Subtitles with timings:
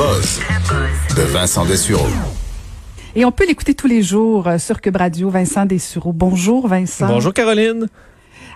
[0.00, 0.40] Buzz
[1.14, 2.08] de Vincent Dessureau.
[3.14, 6.14] Et on peut l'écouter tous les jours euh, sur Cube Radio, Vincent Dessureau.
[6.14, 7.06] Bonjour Vincent.
[7.06, 7.86] Bonjour Caroline.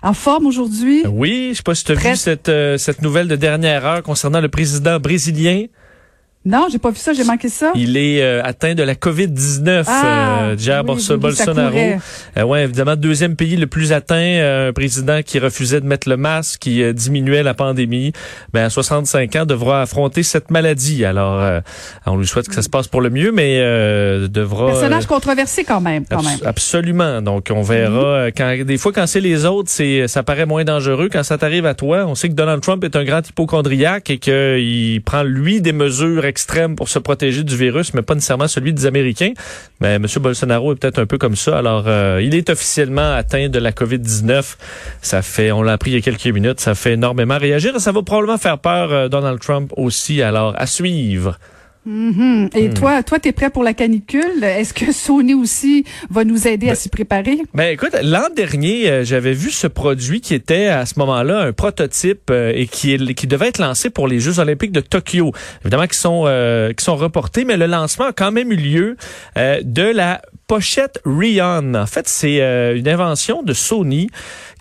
[0.03, 1.05] En forme aujourd'hui?
[1.07, 4.03] Oui, je sais pas si tu as vu cette, euh, cette nouvelle de dernière heure
[4.03, 5.67] concernant le président brésilien.
[6.47, 7.73] Non, j'ai pas vu ça, j'ai manqué ça.
[7.75, 11.79] Il est euh, atteint de la COVID-19, Ah, euh, Jair oui, Bolsonaro.
[12.37, 16.07] Euh, ouais, évidemment, deuxième pays le plus atteint, euh, un président qui refusait de mettre
[16.07, 18.13] le masque, qui euh, diminuait la pandémie.
[18.53, 21.07] Ben, à 65 ans, devra affronter cette maladie.
[21.07, 21.61] Alors, euh,
[22.05, 24.67] on lui souhaite que ça se passe pour le mieux, mais euh, devra...
[24.67, 26.39] Personnage euh, controversé quand même, quand Abs- même.
[26.45, 27.23] Absolument.
[27.23, 28.05] Donc, on verra.
[28.05, 31.09] euh, Quand, des fois, quand c'est les autres, c'est, ça paraît moins dangereux.
[31.11, 34.19] Quand ça t'arrive à toi, on sait que Donald Trump est un grand hypochondriaque et
[34.19, 36.27] qu'il prend, lui, des mesures
[36.77, 39.33] pour se protéger du virus, mais pas nécessairement celui des Américains.
[39.81, 40.07] Mais M.
[40.21, 41.59] Bolsonaro est peut-être un peu comme ça.
[41.59, 44.57] Alors, euh, il est officiellement atteint de la COVID-19.
[45.03, 47.79] Ça fait, on l'a appris il y a quelques minutes, ça fait énormément réagir.
[47.81, 50.23] Ça va probablement faire peur euh, Donald Trump aussi.
[50.23, 51.39] Alors, à suivre.
[51.87, 52.49] Mhm.
[52.57, 52.75] Et Hmm.
[52.75, 54.43] toi, toi, t'es prêt pour la canicule?
[54.43, 57.39] Est-ce que Sony aussi va nous aider à s'y préparer?
[57.53, 61.53] Ben écoute, l'an dernier, euh, j'avais vu ce produit qui était à ce moment-là un
[61.53, 65.33] prototype euh, et qui, est- qui devait être lancé pour les Jeux olympiques de Tokyo.
[65.63, 68.97] Évidemment qui sont euh, qui sont reportés, mais le lancement a quand même eu lieu
[69.37, 71.75] euh, de la pochette Rion.
[71.75, 72.39] En fait, c'est
[72.77, 74.09] une invention de Sony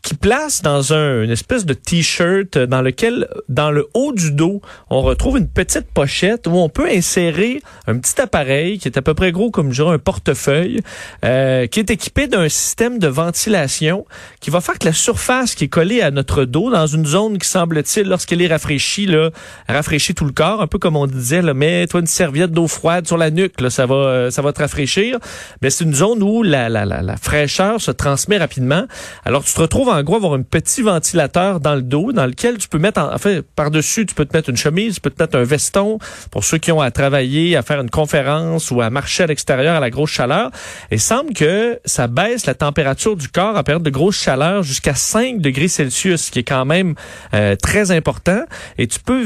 [0.03, 4.61] qui place dans un, une espèce de t-shirt dans lequel, dans le haut du dos,
[4.89, 9.01] on retrouve une petite pochette où on peut insérer un petit appareil qui est à
[9.01, 10.81] peu près gros comme je dirais, un portefeuille,
[11.23, 14.05] euh, qui est équipé d'un système de ventilation
[14.41, 17.37] qui va faire que la surface qui est collée à notre dos, dans une zone
[17.37, 19.29] qui semble-t-il, lorsqu'elle est rafraîchie, là,
[19.69, 23.07] rafraîchit tout le corps, un peu comme on disait, là, mets-toi une serviette d'eau froide
[23.07, 25.19] sur la nuque, là, ça va, ça va te rafraîchir.
[25.61, 28.85] Mais c'est une zone où la, la, la, la fraîcheur se transmet rapidement.
[29.23, 32.25] Alors, tu te retrouves en gros à avoir un petit ventilateur dans le dos dans
[32.25, 35.01] lequel tu peux mettre, en, en fait, par-dessus, tu peux te mettre une chemise, tu
[35.01, 35.99] peux te mettre un veston
[36.31, 39.75] pour ceux qui ont à travailler, à faire une conférence ou à marcher à l'extérieur
[39.75, 40.51] à la grosse chaleur.
[40.91, 44.63] Et il semble que ça baisse la température du corps en période de grosse chaleur
[44.63, 46.95] jusqu'à 5 degrés Celsius, ce qui est quand même
[47.33, 48.43] euh, très important.
[48.77, 49.25] Et tu peux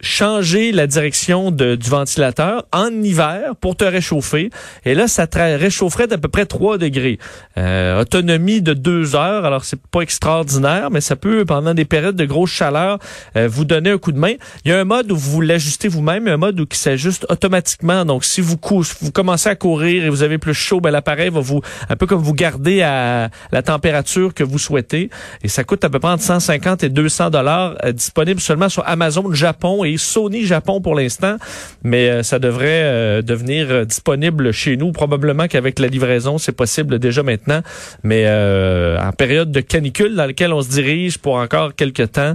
[0.00, 4.50] changer la direction de- du ventilateur en hiver pour te réchauffer.
[4.84, 7.18] Et là, ça te réchaufferait d'à peu près 3 degrés.
[7.58, 12.16] Euh, autonomie de 2 heures, alors c'est pas extraordinaire, mais ça peut, pendant des périodes
[12.16, 12.98] de grosse chaleur,
[13.36, 14.34] euh, vous donner un coup de main.
[14.64, 18.04] Il y a un mode où vous l'ajustez vous-même, un mode où qui s'ajuste automatiquement.
[18.04, 18.56] Donc, si vous,
[19.00, 22.06] vous commencez à courir et vous avez plus chaud, ben, l'appareil va vous, un peu
[22.06, 25.10] comme vous garder à la température que vous souhaitez.
[25.42, 28.86] Et ça coûte à peu près entre 150 et 200 dollars, euh, disponible seulement sur
[28.86, 31.36] Amazon Japon et Sony Japon pour l'instant.
[31.82, 34.92] Mais euh, ça devrait euh, devenir euh, disponible chez nous.
[34.92, 37.60] Probablement qu'avec la livraison, c'est possible déjà maintenant.
[38.02, 42.34] Mais en période de canicule dans laquelle on se dirige pour encore quelques temps,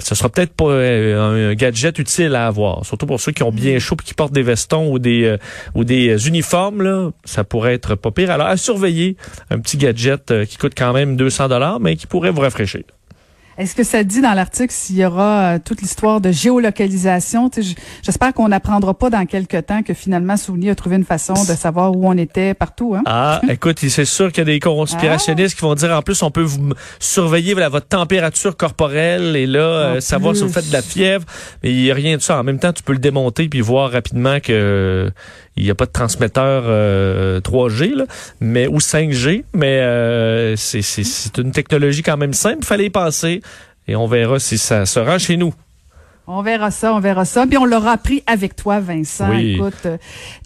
[0.00, 3.78] ce sera peut-être pas un gadget utile à avoir, surtout pour ceux qui ont bien
[3.78, 5.36] chaud et qui portent des vestons ou des euh,
[5.74, 8.30] ou des uniformes là, ça pourrait être pas pire.
[8.30, 9.16] Alors à surveiller
[9.50, 12.82] un petit gadget qui coûte quand même 200 dollars mais qui pourrait vous rafraîchir.
[13.58, 17.50] Est-ce que ça dit dans l'article s'il y aura euh, toute l'histoire de géolocalisation?
[18.02, 21.56] J'espère qu'on n'apprendra pas dans quelques temps que finalement Sony a trouvé une façon de
[21.56, 22.94] savoir où on était partout.
[22.96, 23.02] Hein?
[23.06, 26.30] Ah, écoute, c'est sûr qu'il y a des conspirationnistes qui vont dire en plus on
[26.30, 30.72] peut vous surveiller voilà, votre température corporelle et là euh, savoir si vous faites de
[30.72, 31.24] la fièvre,
[31.62, 32.38] mais il y a rien de ça.
[32.38, 35.10] En même temps, tu peux le démonter puis voir rapidement que euh,
[35.56, 38.04] il n'y a pas de transmetteur euh, 3G là,
[38.40, 43.40] mais ou 5G, mais euh, c'est une technologie quand même simple, il fallait y penser
[43.86, 45.54] et on verra si ça se rend chez nous.
[46.26, 47.46] On verra ça, on verra ça.
[47.46, 49.28] Puis on l'aura appris avec toi, Vincent.
[49.28, 49.56] Oui.
[49.56, 49.98] Écoute, euh,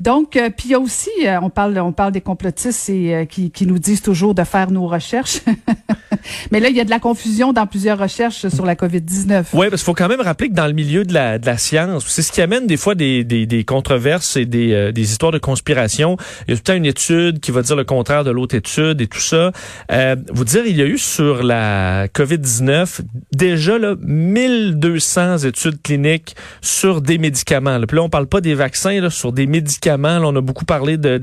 [0.02, 3.14] donc, euh, puis il y a aussi, euh, on parle, on parle des complotistes et
[3.14, 5.38] euh, qui, qui nous disent toujours de faire nos recherches.
[6.50, 9.44] Mais là, il y a de la confusion dans plusieurs recherches sur la COVID-19.
[9.52, 11.56] Oui, parce qu'il faut quand même rappeler que dans le milieu de la, de la
[11.58, 15.30] science, c'est ce qui amène des fois des, des, des controverses et des, des histoires
[15.30, 16.16] de conspiration.
[16.48, 18.56] Il y a tout le temps une étude qui va dire le contraire de l'autre
[18.56, 19.52] étude et tout ça.
[20.32, 23.00] Vous dire, il y a eu sur la COVID-19
[23.32, 27.78] déjà là, 1200 études études sur des médicaments.
[27.78, 27.86] Là.
[27.86, 30.18] Puis on parle pas des vaccins, là, sur des médicaments.
[30.18, 31.20] Là, on a beaucoup parlé de,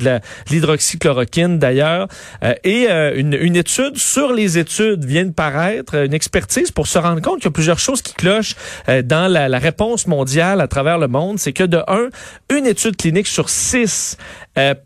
[0.50, 2.08] l'hydroxychloroquine d'ailleurs.
[2.44, 6.88] Euh, et euh, une, une, étude sur les études vient de paraître, une expertise pour
[6.88, 8.56] se rendre compte qu'il y a plusieurs choses qui clochent
[8.90, 11.40] euh, dans la, la, réponse mondiale à travers le monde.
[11.40, 12.10] C'est que de un,
[12.56, 14.18] une étude clinique sur six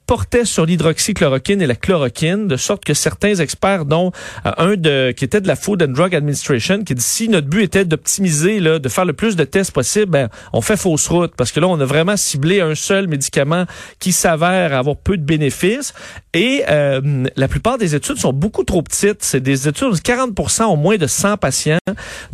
[0.06, 4.12] portait sur l'hydroxychloroquine et la chloroquine, de sorte que certains experts, dont
[4.44, 7.64] un de qui était de la Food and Drug Administration, qui dit si notre but
[7.64, 11.52] était d'optimiser, de faire le plus de tests possible, ben, on fait fausse route parce
[11.52, 13.66] que là, on a vraiment ciblé un seul médicament
[14.00, 15.94] qui s'avère avoir peu de bénéfices.
[16.34, 19.24] Et euh, la plupart des études sont beaucoup trop petites.
[19.24, 21.80] C'est des études où 40 ont moins de 100 patients,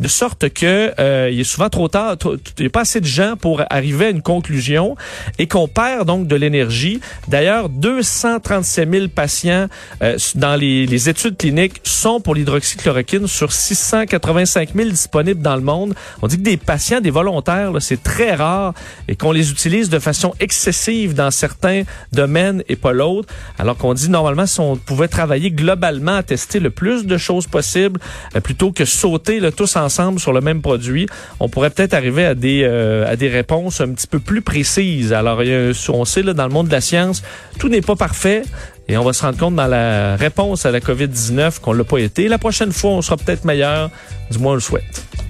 [0.00, 3.06] de sorte que euh, il est souvent trop tard, il n'y a pas assez de
[3.06, 4.96] gens pour arriver à une conclusion
[5.38, 7.00] et qu'on perd donc de l'énergie.
[7.28, 9.68] D'ailleurs, 237 000 patients
[10.02, 15.62] euh, dans les, les, études cliniques sont pour l'hydroxychloroquine sur 685 000 disponibles dans le
[15.62, 15.94] monde.
[16.20, 18.74] On dit que des patients, des volontaires, c'est très rare
[19.08, 23.32] et qu'on les utilise de façon excessive dans certains domaines et pas l'autre.
[23.58, 28.00] Alors dit normalement si on pouvait travailler globalement à tester le plus de choses possibles
[28.34, 31.06] euh, plutôt que sauter tous ensemble sur le même produit,
[31.40, 35.12] on pourrait peut-être arriver à des euh, réponses un petit peu plus précises.
[35.12, 35.40] Alors
[35.88, 37.22] on sait dans le monde de la science,
[37.58, 38.42] tout n'est pas parfait.
[38.88, 41.98] Et on va se rendre compte dans la réponse à la COVID-19 qu'on l'a pas
[41.98, 42.28] été.
[42.28, 43.90] La prochaine fois, on sera peut-être meilleur.
[44.30, 45.25] Du moins, on le souhaite.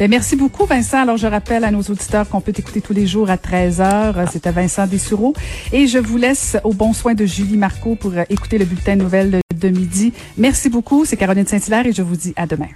[0.00, 1.02] Ben, merci beaucoup, Vincent.
[1.02, 4.30] Alors, je rappelle à nos auditeurs qu'on peut écouter tous les jours à 13h.
[4.32, 5.34] C'était Vincent Dessureau.
[5.74, 8.96] Et je vous laisse au bon soin de Julie Marco pour euh, écouter le bulletin
[8.96, 10.14] de nouvelles de midi.
[10.38, 11.04] Merci beaucoup.
[11.04, 12.68] C'est Caroline Saint-Hilaire et je vous dis à demain.